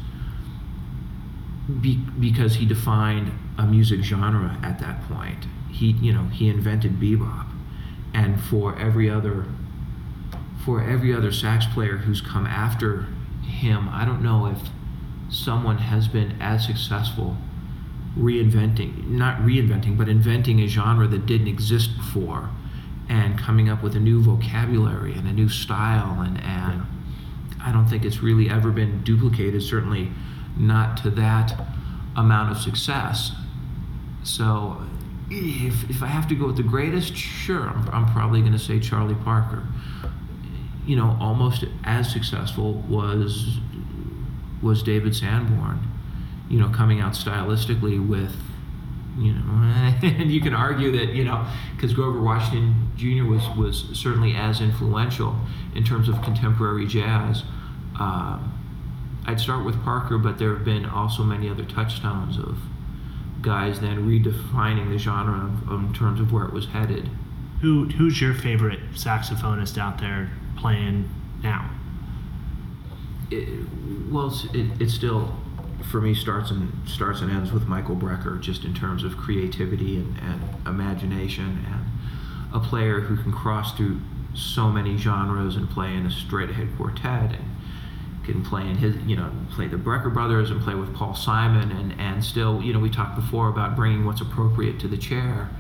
be, 1.80 1.96
because 1.96 2.56
he 2.56 2.66
defined 2.66 3.32
a 3.58 3.64
music 3.64 4.02
genre 4.02 4.58
at 4.62 4.78
that 4.80 5.02
point. 5.08 5.46
He, 5.70 5.92
you 5.92 6.12
know, 6.12 6.24
he 6.24 6.48
invented 6.48 7.00
bebop, 7.00 7.46
and 8.12 8.40
for 8.40 8.78
every 8.78 9.10
other, 9.10 9.46
for 10.64 10.82
every 10.82 11.14
other 11.14 11.32
sax 11.32 11.66
player 11.66 11.98
who's 11.98 12.20
come 12.20 12.46
after 12.46 13.06
him, 13.42 13.88
I 13.88 14.04
don't 14.04 14.22
know 14.22 14.46
if 14.46 14.58
someone 15.30 15.78
has 15.78 16.06
been 16.08 16.40
as 16.40 16.64
successful 16.64 17.36
reinventing, 18.16 19.08
not 19.08 19.38
reinventing, 19.40 19.98
but 19.98 20.08
inventing 20.08 20.60
a 20.60 20.66
genre 20.66 21.06
that 21.08 21.26
didn't 21.26 21.48
exist 21.48 21.96
before 21.96 22.50
and 23.08 23.38
coming 23.38 23.68
up 23.68 23.82
with 23.82 23.96
a 23.96 24.00
new 24.00 24.22
vocabulary 24.22 25.12
and 25.14 25.26
a 25.26 25.32
new 25.32 25.48
style. 25.48 26.20
And, 26.20 26.40
and 26.42 26.86
I 27.60 27.72
don't 27.72 27.86
think 27.86 28.04
it's 28.04 28.22
really 28.22 28.48
ever 28.48 28.70
been 28.70 29.02
duplicated, 29.02 29.62
certainly 29.62 30.10
not 30.56 30.96
to 30.98 31.10
that 31.10 31.60
amount 32.16 32.50
of 32.50 32.58
success. 32.58 33.32
So 34.22 34.82
if, 35.30 35.88
if 35.90 36.02
I 36.02 36.06
have 36.06 36.28
to 36.28 36.34
go 36.34 36.46
with 36.46 36.56
the 36.56 36.62
greatest, 36.62 37.16
sure, 37.16 37.68
I'm, 37.68 37.88
I'm 37.90 38.06
probably 38.06 38.40
going 38.40 38.52
to 38.52 38.58
say 38.58 38.78
Charlie 38.80 39.14
Parker. 39.14 39.66
You 40.86 40.96
know, 40.96 41.16
almost 41.20 41.64
as 41.84 42.10
successful 42.10 42.74
was 42.88 43.58
was 44.62 44.82
David 44.82 45.14
Sanborn, 45.14 45.78
you 46.48 46.58
know, 46.58 46.70
coming 46.70 47.00
out 47.00 47.12
stylistically 47.12 48.06
with, 48.06 48.34
you 49.18 49.34
know, 49.34 49.40
and 50.02 50.32
you 50.32 50.40
can 50.40 50.54
argue 50.54 50.90
that, 50.92 51.14
you 51.14 51.24
know, 51.24 51.46
because 51.76 51.92
Grover 51.92 52.20
Washington 52.20 52.90
Jr. 52.96 53.24
was, 53.24 53.46
was 53.56 53.84
certainly 53.92 54.34
as 54.34 54.62
influential 54.62 55.36
in 55.74 55.84
terms 55.84 56.08
of 56.08 56.20
contemporary 56.22 56.86
jazz. 56.86 57.42
Uh, 57.98 58.38
I'd 59.26 59.40
start 59.40 59.64
with 59.64 59.82
Parker, 59.82 60.18
but 60.18 60.38
there 60.38 60.54
have 60.54 60.64
been 60.64 60.84
also 60.84 61.22
many 61.22 61.48
other 61.48 61.64
touchstones 61.64 62.38
of 62.38 62.58
guys 63.40 63.80
then 63.80 64.08
redefining 64.08 64.90
the 64.90 64.98
genre 64.98 65.50
in 65.70 65.92
terms 65.94 66.20
of 66.20 66.32
where 66.32 66.44
it 66.44 66.52
was 66.52 66.66
headed. 66.66 67.10
Who, 67.60 67.86
who's 67.86 68.20
your 68.20 68.34
favorite 68.34 68.80
saxophonist 68.92 69.78
out 69.78 69.98
there 69.98 70.30
playing 70.56 71.08
now? 71.42 71.70
it, 73.30 73.48
well, 74.10 74.32
it, 74.52 74.80
it 74.80 74.90
still, 74.90 75.34
for 75.90 76.00
me, 76.00 76.14
starts 76.14 76.50
and 76.50 76.72
starts 76.88 77.20
and 77.20 77.30
ends 77.30 77.52
with 77.52 77.66
Michael 77.66 77.96
Brecker, 77.96 78.40
just 78.40 78.64
in 78.64 78.74
terms 78.74 79.04
of 79.04 79.16
creativity 79.16 79.96
and, 79.96 80.18
and 80.18 80.42
imagination, 80.66 81.64
and 81.70 81.84
a 82.54 82.60
player 82.60 83.00
who 83.00 83.16
can 83.16 83.32
cross 83.32 83.76
through 83.76 84.00
so 84.34 84.68
many 84.68 84.96
genres 84.96 85.56
and 85.56 85.68
play 85.70 85.94
in 85.94 86.06
a 86.06 86.10
straight 86.10 86.50
ahead 86.50 86.68
quartet 86.76 87.32
and 87.32 87.53
can 88.24 88.44
play 88.44 88.62
in 88.62 88.76
his 88.76 88.96
you 89.06 89.16
know 89.16 89.30
play 89.50 89.68
the 89.68 89.76
Brecker 89.76 90.12
brothers 90.12 90.50
and 90.50 90.60
play 90.60 90.74
with 90.74 90.94
Paul 90.94 91.14
Simon 91.14 91.70
and 91.70 91.98
and 92.00 92.24
still 92.24 92.62
you 92.62 92.72
know 92.72 92.80
we 92.80 92.90
talked 92.90 93.16
before 93.16 93.48
about 93.48 93.76
bringing 93.76 94.04
what's 94.04 94.20
appropriate 94.20 94.78
to 94.80 94.88
the 94.88 94.98
chair 94.98 95.50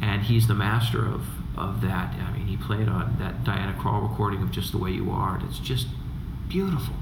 and 0.00 0.22
he's 0.22 0.46
the 0.46 0.54
master 0.54 1.04
of 1.06 1.26
of 1.56 1.80
that 1.80 2.14
I 2.14 2.32
mean 2.32 2.46
he 2.46 2.56
played 2.56 2.88
on 2.88 3.16
that 3.18 3.44
Diana 3.44 3.76
Krall 3.78 4.08
recording 4.08 4.42
of 4.42 4.50
just 4.50 4.72
the 4.72 4.78
way 4.78 4.90
you 4.90 5.10
are 5.10 5.36
and 5.36 5.48
it's 5.48 5.58
just 5.58 5.86
beautiful 6.48 6.94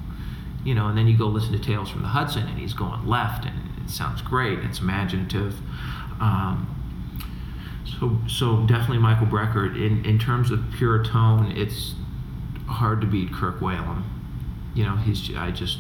you 0.67 0.75
know, 0.75 0.89
and 0.89 0.99
then 0.99 1.07
you 1.07 1.17
go 1.17 1.29
listen 1.29 1.53
to 1.53 1.61
Tales 1.61 1.89
from 1.89 2.03
the 2.03 2.09
Hudson, 2.09 2.43
and 2.43 2.59
he's 2.59 2.75
going 2.75 3.07
left, 3.07 3.47
and 3.47 3.55
it 3.85 3.89
sounds 3.89 4.21
great. 4.21 4.59
It's 4.59 4.81
imaginative. 4.81 5.55
Um, 6.21 6.67
so, 7.85 8.19
so 8.29 8.67
definitely 8.67 8.99
Michael 8.99 9.29
Brecker. 9.29 9.65
In 9.77 10.05
in 10.05 10.19
terms 10.19 10.51
of 10.51 10.65
pure 10.77 11.05
tone, 11.05 11.53
it's 11.53 11.95
hard 12.67 13.01
to 13.01 13.07
beat 13.07 13.33
Kirk 13.33 13.61
Whalum. 13.61 14.03
You 14.77 14.85
know, 14.85 14.97
he's 14.97 15.35
I 15.35 15.51
just 15.51 15.79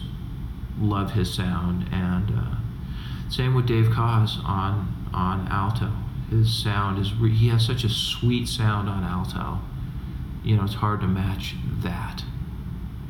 love 0.80 1.12
his 1.12 1.32
sound, 1.32 1.86
and 1.92 2.30
uh, 2.30 2.56
same 3.30 3.54
with 3.54 3.66
Dave 3.66 3.90
Koz 3.90 4.42
on 4.44 5.08
on 5.12 5.46
alto. 5.48 5.92
His 6.30 6.62
sound 6.62 6.98
is 6.98 7.12
re- 7.14 7.30
he 7.34 7.48
has 7.48 7.64
such 7.64 7.84
a 7.84 7.90
sweet 7.90 8.48
sound 8.48 8.88
on 8.88 9.04
alto. 9.04 9.60
You 10.42 10.56
know, 10.56 10.64
it's 10.64 10.74
hard 10.74 11.02
to 11.02 11.06
match 11.06 11.54
that. 11.82 12.24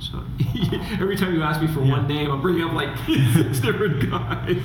So 0.00 0.24
every 1.00 1.16
time 1.16 1.34
you 1.34 1.42
ask 1.42 1.60
me 1.60 1.68
for 1.68 1.82
yeah. 1.84 1.92
one 1.92 2.08
name, 2.08 2.32
I'm 2.32 2.42
bringing 2.42 2.64
up 2.64 2.72
like 2.72 2.96
six 3.06 3.60
different 3.60 4.10
guys. 4.10 4.58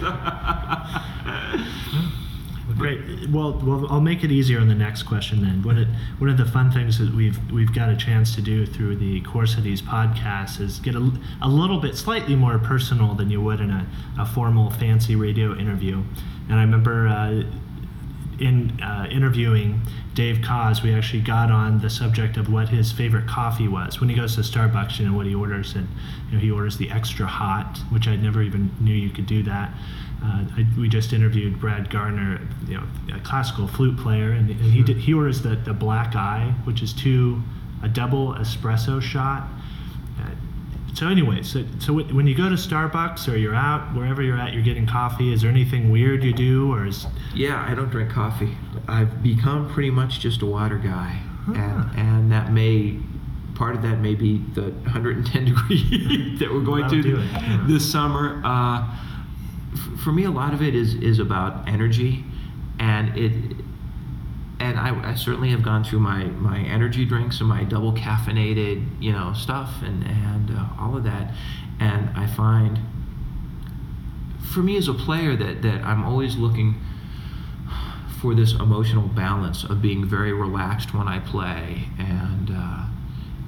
Great. 2.81 3.29
Well, 3.29 3.53
well, 3.63 3.85
I'll 3.91 4.01
make 4.01 4.23
it 4.23 4.31
easier 4.31 4.59
on 4.59 4.67
the 4.67 4.75
next 4.75 5.03
question 5.03 5.41
then. 5.41 5.61
One 5.61 5.77
of, 5.77 5.87
one 6.17 6.29
of 6.31 6.37
the 6.37 6.45
fun 6.45 6.71
things 6.71 6.97
that 6.97 7.13
we've 7.13 7.39
we've 7.51 7.73
got 7.73 7.89
a 7.89 7.95
chance 7.95 8.33
to 8.35 8.41
do 8.41 8.65
through 8.65 8.95
the 8.95 9.21
course 9.21 9.55
of 9.55 9.63
these 9.63 9.81
podcasts 9.83 10.59
is 10.59 10.79
get 10.79 10.95
a, 10.95 11.11
a 11.41 11.47
little 11.47 11.79
bit 11.79 11.95
slightly 11.95 12.35
more 12.35 12.57
personal 12.57 13.13
than 13.13 13.29
you 13.29 13.39
would 13.39 13.61
in 13.61 13.69
a, 13.69 13.87
a 14.19 14.25
formal 14.25 14.71
fancy 14.71 15.15
radio 15.15 15.55
interview. 15.55 16.03
And 16.49 16.59
I 16.59 16.63
remember 16.63 17.07
uh, 17.07 17.43
in 18.41 18.81
uh, 18.81 19.07
interviewing 19.09 19.81
Dave 20.13 20.37
Koz, 20.37 20.81
we 20.81 20.93
actually 20.93 21.21
got 21.21 21.51
on 21.51 21.79
the 21.79 21.89
subject 21.89 22.37
of 22.37 22.51
what 22.51 22.69
his 22.69 22.91
favorite 22.91 23.27
coffee 23.27 23.67
was. 23.67 23.99
When 23.99 24.09
he 24.09 24.15
goes 24.15 24.35
to 24.35 24.41
Starbucks, 24.41 24.99
you 24.99 25.07
know 25.07 25.15
what 25.15 25.25
he 25.25 25.35
orders, 25.35 25.75
and 25.75 25.87
you 26.27 26.33
know 26.33 26.39
he 26.39 26.51
orders 26.51 26.77
the 26.77 26.89
extra 26.91 27.25
hot, 27.25 27.79
which 27.89 28.07
I 28.07 28.15
never 28.15 28.41
even 28.41 28.71
knew 28.79 28.93
you 28.93 29.09
could 29.09 29.27
do 29.27 29.43
that. 29.43 29.71
Uh, 30.23 30.45
I, 30.57 30.67
we 30.77 30.89
just 30.89 31.13
interviewed 31.13 31.59
Brad 31.59 31.89
Garner, 31.89 32.41
you 32.67 32.75
know, 32.75 32.83
a 33.15 33.19
classical 33.19 33.67
flute 33.67 33.97
player, 33.97 34.31
and, 34.31 34.49
and 34.49 34.59
he 34.59 34.83
did, 34.83 34.97
he 34.97 35.13
orders 35.13 35.41
the 35.41 35.55
the 35.55 35.73
black 35.73 36.15
eye, 36.15 36.53
which 36.65 36.81
is 36.81 36.93
two 36.93 37.41
a 37.83 37.87
double 37.87 38.33
espresso 38.35 39.01
shot 39.01 39.47
so 40.93 41.07
anyway, 41.07 41.41
so, 41.43 41.63
so 41.79 41.93
when 41.93 42.27
you 42.27 42.35
go 42.35 42.49
to 42.49 42.55
Starbucks 42.55 43.31
or 43.31 43.37
you're 43.37 43.55
out 43.55 43.95
wherever 43.95 44.21
you're 44.21 44.37
at, 44.37 44.53
you're 44.53 44.63
getting 44.63 44.85
coffee. 44.85 45.31
Is 45.31 45.41
there 45.41 45.51
anything 45.51 45.89
weird 45.89 46.23
you 46.23 46.33
do, 46.33 46.73
or 46.73 46.85
is? 46.85 47.07
Yeah, 47.33 47.65
I 47.67 47.73
don't 47.73 47.89
drink 47.89 48.11
coffee. 48.11 48.57
I've 48.87 49.23
become 49.23 49.71
pretty 49.71 49.89
much 49.89 50.19
just 50.19 50.41
a 50.41 50.45
water 50.45 50.77
guy, 50.77 51.19
huh. 51.45 51.53
and 51.53 51.97
and 51.97 52.31
that 52.31 52.51
may 52.51 52.97
part 53.55 53.75
of 53.75 53.81
that 53.83 53.99
may 53.99 54.15
be 54.15 54.39
the 54.53 54.63
110 54.63 55.45
degree 55.53 56.37
that 56.39 56.51
we're 56.51 56.61
going 56.61 56.89
to 56.89 57.19
yeah. 57.19 57.65
this 57.67 57.89
summer. 57.89 58.41
Uh, 58.43 58.87
f- 59.73 59.99
for 60.03 60.11
me, 60.11 60.25
a 60.25 60.31
lot 60.31 60.53
of 60.53 60.61
it 60.61 60.75
is 60.75 60.95
is 60.95 61.19
about 61.19 61.69
energy, 61.69 62.25
and 62.79 63.17
it 63.17 63.55
and 64.71 64.79
I, 64.79 65.11
I, 65.11 65.15
certainly 65.15 65.49
have 65.51 65.63
gone 65.63 65.83
through 65.83 65.99
my, 65.99 66.25
my 66.25 66.59
energy 66.59 67.05
drinks 67.05 67.39
and 67.39 67.49
my 67.49 67.63
double 67.63 67.93
caffeinated 67.93 69.01
you 69.01 69.11
know 69.11 69.33
stuff 69.33 69.81
and 69.83 70.03
and 70.03 70.51
uh, 70.51 70.65
all 70.79 70.97
of 70.97 71.03
that. 71.03 71.33
And 71.79 72.09
I 72.15 72.27
find 72.27 72.79
for 74.53 74.59
me 74.61 74.77
as 74.77 74.87
a 74.87 74.93
player 74.93 75.35
that 75.35 75.61
that 75.61 75.81
I'm 75.83 76.03
always 76.03 76.35
looking 76.37 76.75
for 78.21 78.35
this 78.35 78.53
emotional 78.53 79.07
balance 79.07 79.63
of 79.63 79.81
being 79.81 80.05
very 80.05 80.31
relaxed 80.31 80.93
when 80.93 81.07
I 81.07 81.19
play 81.19 81.89
and 81.97 82.51
uh, 82.53 82.85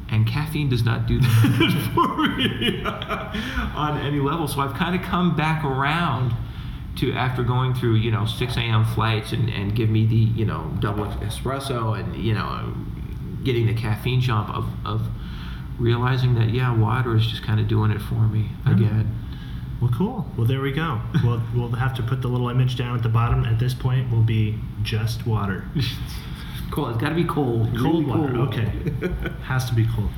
and 0.09 0.27
caffeine 0.27 0.69
does 0.69 0.83
not 0.83 1.07
do 1.07 1.19
that 1.19 1.91
for 1.95 2.27
me 2.27 2.83
on 3.75 3.99
any 3.99 4.19
level. 4.19 4.47
So 4.47 4.61
I've 4.61 4.75
kind 4.75 4.95
of 4.95 5.01
come 5.01 5.35
back 5.35 5.63
around 5.63 6.33
to 6.97 7.11
after 7.13 7.43
going 7.43 7.73
through 7.73 7.95
you 7.95 8.11
know 8.11 8.25
6 8.25 8.57
a.m. 8.57 8.85
flights 8.85 9.31
and, 9.31 9.49
and 9.49 9.75
give 9.75 9.89
me 9.89 10.05
the 10.05 10.15
you 10.15 10.45
know 10.45 10.71
double 10.79 11.05
espresso 11.05 11.99
and 11.99 12.15
you 12.15 12.33
know 12.33 12.73
getting 13.43 13.67
the 13.67 13.73
caffeine 13.73 14.21
jump 14.21 14.49
of, 14.49 14.67
of 14.85 15.07
realizing 15.79 16.35
that 16.35 16.49
yeah 16.49 16.75
water 16.75 17.15
is 17.15 17.25
just 17.25 17.43
kind 17.43 17.59
of 17.59 17.67
doing 17.67 17.91
it 17.91 18.01
for 18.01 18.27
me 18.27 18.49
again. 18.65 19.19
Well, 19.81 19.91
cool. 19.91 20.25
Well, 20.37 20.47
there 20.47 20.61
we 20.61 20.71
go. 20.71 21.01
we'll 21.25 21.41
we'll 21.53 21.71
have 21.71 21.93
to 21.95 22.03
put 22.03 22.21
the 22.21 22.29
little 22.29 22.47
image 22.47 22.77
down 22.77 22.95
at 22.95 23.03
the 23.03 23.09
bottom. 23.09 23.43
At 23.43 23.59
this 23.59 23.73
point, 23.73 24.09
will 24.09 24.21
be 24.21 24.57
just 24.81 25.27
water. 25.27 25.65
cool. 26.71 26.87
It's 26.87 27.01
got 27.01 27.09
to 27.09 27.15
be 27.15 27.25
cold. 27.25 27.67
Cold 27.77 28.05
really 28.05 28.05
water. 28.05 28.33
Cold. 28.33 28.47
Okay. 28.47 28.71
Has 29.43 29.65
to 29.65 29.75
be 29.75 29.85
cold. 29.93 30.09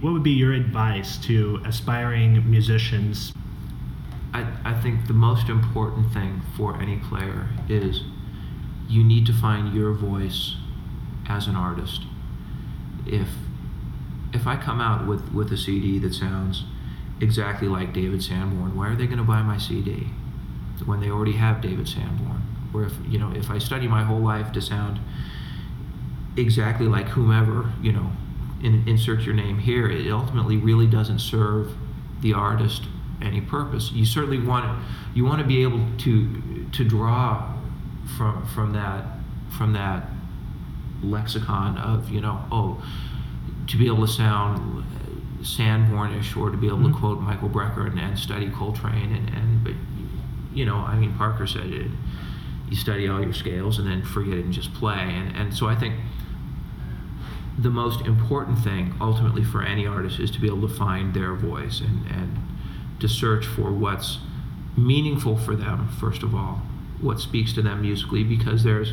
What 0.00 0.12
would 0.12 0.24
be 0.24 0.32
your 0.32 0.52
advice 0.54 1.18
to 1.18 1.62
aspiring 1.64 2.50
musicians 2.50 3.32
I, 4.32 4.46
I 4.64 4.74
think 4.80 5.06
the 5.06 5.12
most 5.12 5.48
important 5.48 6.12
thing 6.12 6.42
for 6.56 6.80
any 6.80 6.98
player 6.98 7.48
is 7.68 8.02
you 8.88 9.02
need 9.02 9.26
to 9.26 9.32
find 9.32 9.74
your 9.74 9.92
voice 9.92 10.56
as 11.28 11.46
an 11.46 11.56
artist. 11.56 12.02
If 13.06 13.28
if 14.32 14.46
I 14.46 14.56
come 14.56 14.80
out 14.80 15.08
with, 15.08 15.32
with 15.32 15.52
a 15.52 15.56
CD 15.56 15.98
that 15.98 16.14
sounds 16.14 16.64
exactly 17.20 17.66
like 17.66 17.92
David 17.92 18.22
Sanborn, 18.22 18.76
why 18.76 18.88
are 18.88 18.94
they 18.94 19.06
going 19.06 19.18
to 19.18 19.24
buy 19.24 19.42
my 19.42 19.58
CD 19.58 20.08
when 20.86 21.00
they 21.00 21.10
already 21.10 21.32
have 21.32 21.60
David 21.60 21.88
Sanborn? 21.88 22.42
Or 22.72 22.84
if 22.84 22.92
you 23.08 23.18
know, 23.18 23.32
if 23.34 23.50
I 23.50 23.58
study 23.58 23.88
my 23.88 24.04
whole 24.04 24.20
life 24.20 24.52
to 24.52 24.62
sound 24.62 25.00
exactly 26.36 26.86
like 26.86 27.08
whomever, 27.08 27.72
you 27.82 27.92
know, 27.92 28.12
in, 28.62 28.86
insert 28.86 29.22
your 29.22 29.34
name 29.34 29.58
here, 29.58 29.88
it 29.88 30.08
ultimately 30.10 30.56
really 30.56 30.86
doesn't 30.86 31.18
serve 31.18 31.72
the 32.20 32.32
artist 32.32 32.84
any 33.22 33.40
purpose. 33.40 33.90
You 33.92 34.04
certainly 34.04 34.38
want 34.40 34.82
you 35.14 35.24
want 35.24 35.40
to 35.40 35.46
be 35.46 35.62
able 35.62 35.84
to 35.98 36.66
to 36.72 36.84
draw 36.84 37.54
from 38.16 38.44
from 38.46 38.72
that 38.72 39.04
from 39.56 39.72
that 39.74 40.08
lexicon 41.02 41.78
of 41.78 42.10
you 42.10 42.20
know 42.20 42.38
oh 42.52 42.82
to 43.66 43.76
be 43.76 43.86
able 43.86 44.06
to 44.06 44.12
sound 44.12 44.84
Sanbornish 45.42 46.36
or 46.36 46.50
to 46.50 46.56
be 46.58 46.66
able 46.66 46.78
Mhm. 46.78 46.92
to 46.92 46.98
quote 46.98 47.20
Michael 47.22 47.48
Brecker 47.48 47.86
and, 47.86 47.98
and 47.98 48.18
study 48.18 48.50
Coltrane 48.50 49.14
and, 49.14 49.30
and 49.30 49.64
but 49.64 49.72
you 50.52 50.64
know 50.66 50.76
I 50.76 50.96
mean 50.98 51.14
Parker 51.14 51.46
said 51.46 51.66
it 51.66 51.90
you 52.68 52.76
study 52.76 53.08
all 53.08 53.22
your 53.22 53.32
scales 53.32 53.78
and 53.78 53.88
then 53.88 54.02
forget 54.02 54.34
it 54.34 54.44
and 54.44 54.52
just 54.52 54.72
play 54.74 54.98
and 54.98 55.34
and 55.36 55.54
so 55.54 55.66
I 55.68 55.74
think 55.74 55.94
the 57.58 57.70
most 57.70 58.02
important 58.06 58.58
thing 58.58 58.94
ultimately 59.00 59.42
for 59.44 59.62
any 59.62 59.86
artist 59.86 60.18
is 60.20 60.30
to 60.32 60.40
be 60.40 60.46
able 60.46 60.66
to 60.68 60.74
find 60.74 61.12
their 61.14 61.34
voice 61.34 61.80
and, 61.80 62.06
and 62.10 62.38
to 63.00 63.08
search 63.08 63.46
for 63.46 63.72
what's 63.72 64.18
meaningful 64.76 65.36
for 65.36 65.56
them 65.56 65.88
first 66.00 66.22
of 66.22 66.34
all 66.34 66.62
what 67.00 67.18
speaks 67.18 67.52
to 67.52 67.62
them 67.62 67.82
musically 67.82 68.22
because 68.22 68.62
there's 68.62 68.92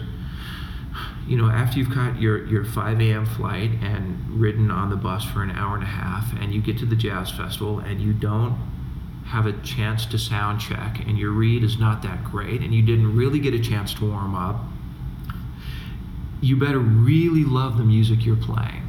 you 1.27 1.37
know 1.37 1.49
after 1.49 1.77
you've 1.77 1.91
caught 1.91 2.19
your, 2.19 2.45
your 2.47 2.65
5 2.65 3.01
a.m 3.01 3.25
flight 3.25 3.71
and 3.81 4.29
ridden 4.39 4.71
on 4.71 4.89
the 4.89 4.95
bus 4.95 5.23
for 5.23 5.43
an 5.43 5.51
hour 5.51 5.75
and 5.75 5.83
a 5.83 5.87
half 5.87 6.33
and 6.41 6.53
you 6.53 6.61
get 6.61 6.77
to 6.79 6.85
the 6.85 6.95
jazz 6.95 7.29
festival 7.31 7.79
and 7.79 8.01
you 8.01 8.13
don't 8.13 8.57
have 9.25 9.45
a 9.45 9.53
chance 9.61 10.05
to 10.05 10.17
sound 10.17 10.59
check 10.59 10.99
and 11.05 11.17
your 11.17 11.31
read 11.31 11.63
is 11.63 11.77
not 11.77 12.01
that 12.01 12.23
great 12.23 12.61
and 12.61 12.73
you 12.73 12.81
didn't 12.81 13.15
really 13.15 13.39
get 13.39 13.53
a 13.53 13.59
chance 13.59 13.93
to 13.93 14.09
warm 14.09 14.33
up 14.33 14.61
you 16.41 16.55
better 16.55 16.79
really 16.79 17.43
love 17.43 17.77
the 17.77 17.83
music 17.83 18.25
you're 18.25 18.35
playing 18.35 18.83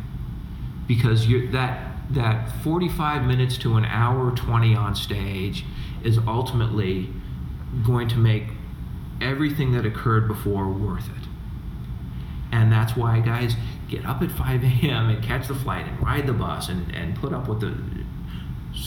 because 0.87 1.27
that 1.51 1.88
that 2.11 2.50
45 2.62 3.25
minutes 3.25 3.59
to 3.59 3.77
an 3.77 3.85
hour 3.85 4.31
20 4.31 4.75
on 4.75 4.95
stage 4.95 5.65
is 6.03 6.19
ultimately 6.27 7.11
going 7.85 8.09
to 8.09 8.17
make 8.17 8.45
everything 9.21 9.73
that 9.73 9.85
occurred 9.85 10.27
before 10.27 10.69
worth 10.69 11.07
it. 11.07 11.29
And 12.50 12.73
that's 12.73 12.97
why 12.97 13.21
guys 13.21 13.55
get 13.88 14.07
up 14.07 14.23
at 14.23 14.31
5 14.31 14.65
a.m 14.65 15.11
and 15.11 15.23
catch 15.23 15.49
the 15.49 15.55
flight 15.55 15.87
and 15.87 16.03
ride 16.03 16.27
the 16.27 16.33
bus 16.33 16.69
and, 16.69 16.95
and 16.95 17.15
put 17.17 17.33
up 17.33 17.49
with 17.49 17.61
the 17.61 17.75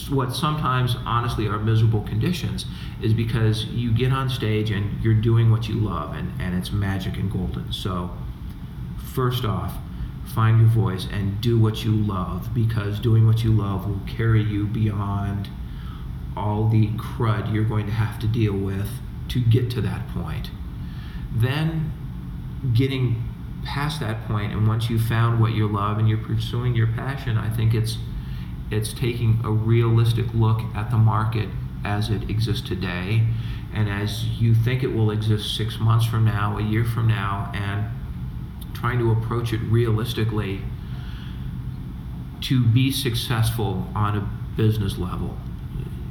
what 0.10 0.34
sometimes 0.34 0.96
honestly 1.06 1.48
are 1.48 1.60
miserable 1.60 2.01
conditions 2.01 2.66
is 3.01 3.13
because 3.13 3.66
you 3.66 3.92
get 3.92 4.12
on 4.12 4.30
stage 4.30 4.72
and 4.72 5.04
you're 5.04 5.13
doing 5.13 5.51
what 5.51 5.68
you 5.68 5.75
love 5.75 6.16
and, 6.16 6.32
and 6.40 6.56
it's 6.56 6.72
magic 6.72 7.18
and 7.18 7.32
golden. 7.32 7.72
So 7.74 8.12
first 9.13 9.44
off, 9.44 9.74
find 10.25 10.60
your 10.60 10.70
voice 10.70 11.08
and 11.12 11.42
do 11.42 11.60
what 11.60 11.84
you 11.84 11.92
love 11.92 12.54
because 12.54 13.00
doing 13.00 13.25
what 13.25 13.44
you 13.44 13.51
love 13.51 13.88
will 13.88 14.01
carry 14.08 14.42
you 14.42 14.66
beyond 14.66 15.50
all 16.38 16.70
the 16.70 16.88
crud 16.90 17.54
you're 17.54 17.66
going 17.66 17.86
to 17.86 17.92
have 17.92 18.18
to 18.20 18.28
deal 18.28 18.54
with 18.54 18.90
to 19.28 19.42
get 19.42 19.70
to 19.72 19.82
that 19.82 20.08
point. 20.10 20.50
Then, 21.34 21.92
getting 22.74 23.24
past 23.63 24.00
that 24.00 24.28
point, 24.28 24.54
and 24.54 24.68
once 24.68 24.90
you've 24.90 25.04
found 25.04 25.40
what 25.40 25.51
you 25.51 25.68
love 25.68 25.98
and 25.98 26.08
you're 26.08 26.18
pursuing 26.18 26.75
your 26.75 26.88
passion, 26.88 27.38
I 27.38 27.50
think 27.50 27.74
it's 27.74 27.98
it's 28.70 28.94
taking 28.94 29.42
a 29.44 29.51
realistic 29.51 30.28
look 30.34 30.62
at 30.75 30.92
the 30.92 30.98
market 30.98 31.50
as 31.84 32.10
it 32.10 32.30
exists 32.30 32.66
today 32.66 33.28
and 33.74 33.90
as 33.90 34.25
you 34.42 34.54
think 34.54 34.84
it 34.84 34.94
will 34.94 35.12
exist 35.12 35.56
six 35.56 35.80
months 35.80 36.06
from 36.06 36.25
now, 36.25 36.58
a 36.58 36.62
year 36.62 36.84
from 36.84 37.08
now, 37.08 37.51
and 37.54 37.86
trying 38.82 38.98
to 38.98 39.12
approach 39.12 39.54
it 39.54 39.60
realistically 39.60 40.60
to 42.42 42.66
be 42.66 42.92
successful 42.92 43.88
on 43.94 44.18
a 44.18 44.58
business 44.58 44.98
level. 44.98 45.38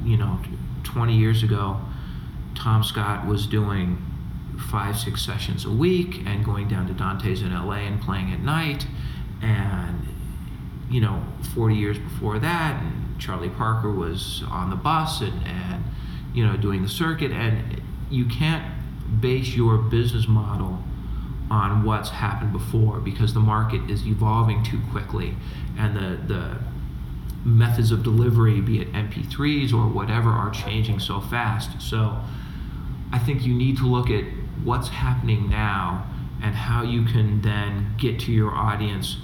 You 0.05 0.17
know, 0.17 0.39
20 0.85 1.17
years 1.17 1.43
ago, 1.43 1.81
Tom 2.55 2.85
Scott 2.85 3.27
was 3.27 3.47
doing 3.47 3.99
five, 4.71 4.97
six 4.97 5.21
sessions 5.21 5.64
a 5.64 5.71
week 5.71 6.23
and 6.27 6.44
going 6.44 6.68
down 6.68 6.87
to 6.87 6.92
Donte's 6.94 7.42
in 7.42 7.53
LA 7.53 7.79
and 7.79 8.01
playing 8.01 8.33
at 8.33 8.40
night. 8.40 8.87
And, 9.42 10.07
you 10.88 11.01
know, 11.01 11.25
40 11.55 11.75
years 11.75 11.99
before 11.99 12.38
that, 12.38 12.81
Charlie 13.18 13.51
Parker 13.51 13.90
was 13.90 14.44
on 14.49 14.71
the 14.71 14.77
bus 14.77 15.23
and, 15.23 15.44
and 15.44 15.83
you 16.33 16.47
know, 16.47 16.57
doing 16.57 16.83
the 16.83 16.88
circuit. 16.88 17.33
And 17.33 17.83
you 18.11 18.27
can't 18.27 18.64
base 19.21 19.57
your 19.57 19.77
business 19.79 20.29
model 20.29 20.85
on 21.51 21.83
what's 21.85 22.11
happened 22.11 22.53
before 22.53 23.01
because 23.01 23.35
the 23.35 23.41
market 23.41 23.91
is 23.91 24.07
evolving 24.07 24.63
too 24.63 24.81
quickly 24.91 25.35
and 25.79 25.97
the, 25.97 26.33
the 26.33 26.59
methods 27.45 27.91
of 27.91 28.03
delivery, 28.03 28.61
be 28.61 28.81
it 28.81 28.93
MP3s 28.93 29.73
or 29.73 29.89
whatever, 29.89 30.31
are 30.31 30.51
changing 30.51 31.01
so 31.01 31.21
fast. 31.21 31.81
So 31.81 32.19
I 33.13 33.19
think 33.19 33.45
you 33.45 33.55
need 33.55 33.79
to 33.79 33.87
look 33.87 34.11
at 34.11 34.25
what's 34.63 34.89
happening 34.89 35.49
now 35.49 36.07
and 36.43 36.55
how 36.55 36.83
you 36.83 37.05
can 37.05 37.41
then 37.43 37.95
get 37.99 38.21
to 38.21 38.33
your 38.33 38.55
audience 38.55 39.17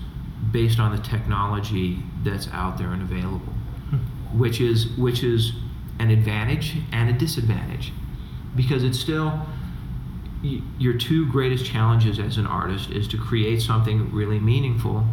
based 0.50 0.78
on 0.78 0.94
the 0.94 1.02
technology 1.02 1.98
that's 2.22 2.48
out 2.48 2.78
there 2.78 2.90
and 2.90 3.02
available, 3.02 3.52
hmm. 3.90 4.38
which 4.38 4.60
is 4.60 4.88
which 4.96 5.22
is 5.22 5.52
an 5.98 6.10
advantage 6.10 6.76
and 6.92 7.08
a 7.08 7.12
disadvantage 7.12 7.92
because 8.54 8.84
it's 8.84 8.98
still 8.98 9.46
your 10.42 10.94
two 10.94 11.26
greatest 11.30 11.64
challenges 11.64 12.18
as 12.18 12.36
an 12.36 12.46
artist 12.46 12.90
is 12.90 13.08
to 13.08 13.18
create 13.18 13.62
something 13.62 14.12
really 14.12 14.38
meaningful 14.38 15.04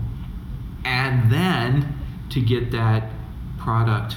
and 0.85 1.31
then 1.31 1.99
to 2.29 2.41
get 2.41 2.71
that 2.71 3.09
product 3.57 4.15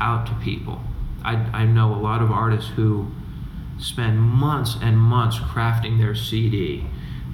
out 0.00 0.26
to 0.26 0.34
people. 0.34 0.80
I, 1.24 1.34
I 1.34 1.64
know 1.66 1.94
a 1.94 2.00
lot 2.00 2.22
of 2.22 2.30
artists 2.30 2.70
who 2.70 3.10
spend 3.78 4.18
months 4.18 4.76
and 4.80 4.96
months 4.96 5.38
crafting 5.38 5.98
their 5.98 6.14
CD 6.14 6.86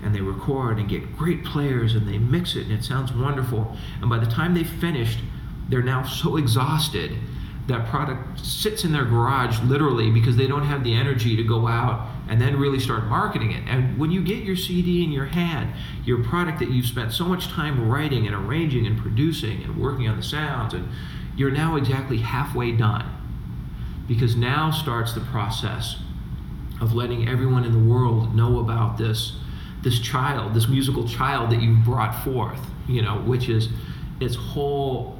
and 0.03 0.15
they 0.15 0.21
record 0.21 0.79
and 0.79 0.89
get 0.89 1.17
great 1.17 1.45
players 1.45 1.95
and 1.95 2.09
they 2.09 2.19
mix 2.19 2.57
it 2.57 2.63
and 2.63 2.73
it 2.73 2.85
sounds 2.85 3.13
wonderful. 3.13 3.77
And 4.01 4.11
by 4.11 4.19
the 4.19 4.27
time 4.27 4.55
they've 4.55 4.69
finished, 4.69 5.21
they're 5.69 5.83
now 5.83 6.03
so 6.03 6.37
exhausted 6.37 7.13
that 7.69 7.89
product 7.89 8.41
sits 8.41 8.85
in 8.85 8.93
their 8.93 9.05
garage 9.05 9.61
literally 9.63 10.11
because 10.11 10.37
they 10.37 10.47
don't 10.47 10.65
have 10.65 10.83
the 10.83 10.95
energy 10.95 11.37
to 11.37 11.45
go 11.45 11.69
out 11.69 12.09
and 12.29 12.41
then 12.41 12.59
really 12.59 12.81
start 12.81 13.05
marketing 13.05 13.53
it. 13.53 13.63
And 13.69 13.99
when 13.99 14.11
you 14.11 14.23
get 14.23 14.43
your 14.43 14.57
CD 14.57 15.05
in 15.05 15.13
your 15.13 15.27
hand, 15.27 15.73
your 16.05 16.25
product 16.25 16.59
that 16.59 16.71
you've 16.71 16.87
spent 16.87 17.13
so 17.13 17.25
much 17.25 17.49
time 17.49 17.89
writing 17.89 18.27
and 18.27 18.35
arranging 18.35 18.87
and 18.87 18.99
producing 18.99 19.63
and 19.63 19.81
working 19.81 20.09
on 20.09 20.17
the 20.17 20.23
sounds, 20.23 20.75
and 20.75 20.89
you're 21.37 21.51
now 21.51 21.77
exactly 21.77 22.19
halfway 22.19 22.73
done. 22.73 23.07
Because 24.09 24.35
now 24.35 24.71
starts 24.71 25.13
the 25.13 25.21
process 25.21 25.97
of 26.81 26.95
letting 26.95 27.29
everyone 27.29 27.65
in 27.65 27.73
the 27.73 27.93
world 27.93 28.35
know 28.35 28.59
about 28.59 28.99
this 28.99 29.37
this 29.83 29.99
child, 29.99 30.55
this 30.55 30.69
musical 30.69 31.07
child 31.07 31.51
that 31.51 31.61
you've 31.61 31.85
brought 31.85 32.25
forth, 32.25 32.61
you 32.87 33.03
know, 33.03 33.19
which 33.23 33.49
is 33.49 33.69
its 34.21 34.37
whole 34.37 35.19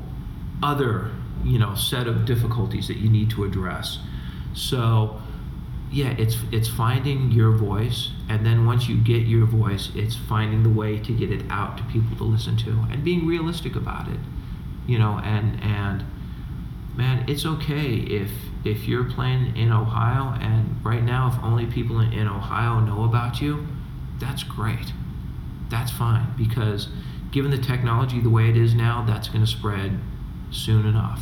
other, 0.63 1.11
you 1.45 1.59
know, 1.59 1.75
set 1.75 2.07
of 2.07 2.25
difficulties 2.25 2.89
that 2.89 2.99
you 2.99 3.09
need 3.09 3.31
to 3.31 3.45
address. 3.45 3.99
So, 4.55 5.21
yeah, 5.91 6.15
it's 6.19 6.37
it's 6.51 6.69
finding 6.69 7.31
your 7.31 7.53
voice, 7.53 8.11
and 8.29 8.47
then 8.47 8.67
once 8.67 8.89
you 8.89 8.97
get 8.97 9.27
your 9.27 9.47
voice, 9.47 9.91
it's 9.95 10.17
finding 10.17 10.63
the 10.63 10.71
way 10.71 10.99
to 10.99 11.13
get 11.13 11.31
it 11.31 11.45
out 11.51 11.77
to 11.79 11.85
people 11.85 12.17
to 12.17 12.25
listen 12.25 12.57
to, 12.59 12.71
and 12.91 13.05
being 13.05 13.27
realistic 13.27 13.77
about 13.77 14.09
it, 14.09 14.21
you 14.87 14.99
know, 14.99 15.21
and 15.23 15.63
and 15.63 16.05
man, 16.97 17.25
it's 17.29 17.45
okay 17.45 17.95
if 17.95 18.31
if 18.65 18.87
you're 18.87 19.05
playing 19.05 19.57
in 19.57 19.73
Ohio, 19.73 20.35
and 20.41 20.83
right 20.85 21.03
now, 21.03 21.29
if 21.29 21.45
only 21.45 21.67
people 21.67 22.01
in, 22.01 22.13
in 22.13 22.29
Ohio 22.29 22.81
know 22.81 23.05
about 23.05 23.41
you, 23.41 23.67
that's 24.19 24.43
great. 24.43 24.93
That's 25.69 25.91
fine 25.91 26.35
because 26.37 26.89
given 27.33 27.51
the 27.51 27.59
technology 27.59 28.21
the 28.21 28.31
way 28.31 28.49
it 28.49 28.57
is 28.57 28.75
now, 28.75 29.05
that's 29.07 29.29
going 29.29 29.45
to 29.45 29.51
spread 29.51 29.99
soon 30.53 30.87
enough. 30.87 31.21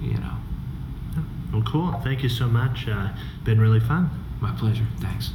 You 0.00 0.14
know, 0.14 0.36
Well, 1.52 1.62
cool. 1.62 1.92
Thank 2.04 2.22
you 2.22 2.28
so 2.28 2.46
much. 2.48 2.86
Uh, 2.88 3.08
been 3.44 3.60
really 3.60 3.80
fun. 3.80 4.10
my 4.40 4.50
pleasure. 4.52 4.86
Thanks. 5.00 5.30